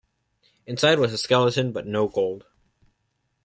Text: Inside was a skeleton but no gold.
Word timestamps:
Inside 0.65 0.97
was 0.97 1.13
a 1.13 1.17
skeleton 1.19 1.71
but 1.71 1.85
no 1.85 2.07
gold. 2.07 2.47